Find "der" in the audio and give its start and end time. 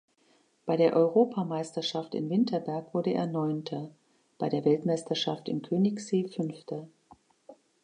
0.77-0.95, 4.49-4.65